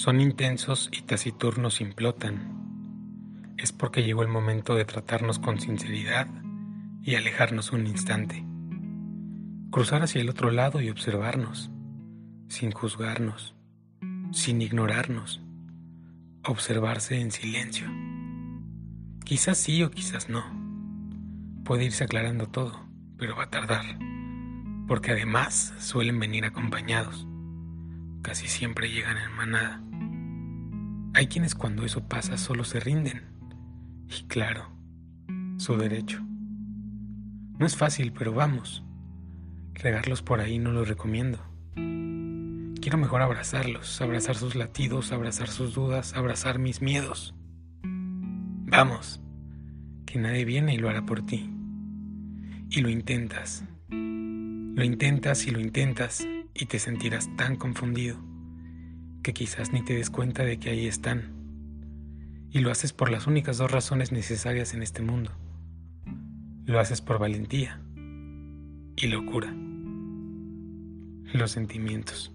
[0.00, 3.52] son intensos y taciturnos implotan.
[3.58, 6.26] Es porque llegó el momento de tratarnos con sinceridad
[7.02, 8.42] y alejarnos un instante.
[9.70, 11.70] Cruzar hacia el otro lado y observarnos,
[12.48, 13.54] sin juzgarnos,
[14.32, 15.42] sin ignorarnos.
[16.46, 17.86] Observarse en silencio.
[19.26, 20.42] Quizás sí o quizás no.
[21.62, 22.88] Puede irse aclarando todo,
[23.18, 23.84] pero va a tardar,
[24.88, 27.26] porque además suelen venir acompañados.
[28.22, 29.82] Casi siempre llegan en manada.
[31.20, 33.20] Hay quienes cuando eso pasa solo se rinden.
[34.08, 34.70] Y claro,
[35.58, 36.18] su derecho.
[37.58, 38.82] No es fácil, pero vamos.
[39.74, 41.38] Regarlos por ahí no lo recomiendo.
[42.80, 47.34] Quiero mejor abrazarlos, abrazar sus latidos, abrazar sus dudas, abrazar mis miedos.
[47.82, 49.20] Vamos,
[50.06, 51.50] que nadie viene y lo hará por ti.
[52.70, 53.62] Y lo intentas.
[53.90, 58.29] Lo intentas y lo intentas y te sentirás tan confundido
[59.22, 61.32] que quizás ni te des cuenta de que ahí están.
[62.50, 65.30] Y lo haces por las únicas dos razones necesarias en este mundo.
[66.64, 67.80] Lo haces por valentía
[68.96, 69.54] y locura.
[71.32, 72.32] Los sentimientos.